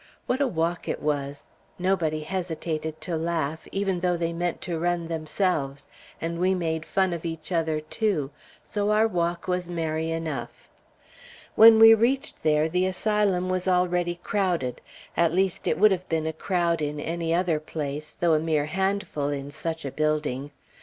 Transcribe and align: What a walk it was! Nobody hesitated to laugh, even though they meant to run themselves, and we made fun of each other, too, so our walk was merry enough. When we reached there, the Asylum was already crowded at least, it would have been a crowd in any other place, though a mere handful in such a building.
What 0.25 0.41
a 0.41 0.47
walk 0.47 0.87
it 0.89 0.99
was! 0.99 1.47
Nobody 1.77 2.21
hesitated 2.21 2.99
to 3.01 3.15
laugh, 3.15 3.67
even 3.71 3.99
though 3.99 4.17
they 4.17 4.33
meant 4.33 4.59
to 4.61 4.79
run 4.79 5.09
themselves, 5.09 5.85
and 6.19 6.39
we 6.39 6.55
made 6.55 6.87
fun 6.87 7.13
of 7.13 7.23
each 7.23 7.51
other, 7.51 7.79
too, 7.81 8.31
so 8.63 8.89
our 8.89 9.07
walk 9.07 9.47
was 9.47 9.69
merry 9.69 10.09
enough. 10.09 10.71
When 11.53 11.77
we 11.77 11.93
reached 11.93 12.41
there, 12.41 12.67
the 12.67 12.87
Asylum 12.87 13.47
was 13.47 13.67
already 13.67 14.15
crowded 14.23 14.81
at 15.15 15.33
least, 15.35 15.67
it 15.67 15.77
would 15.77 15.91
have 15.91 16.09
been 16.09 16.25
a 16.25 16.33
crowd 16.33 16.81
in 16.81 16.99
any 16.99 17.31
other 17.31 17.59
place, 17.59 18.11
though 18.19 18.33
a 18.33 18.39
mere 18.39 18.65
handful 18.65 19.29
in 19.29 19.51
such 19.51 19.85
a 19.85 19.91
building. 19.91 20.49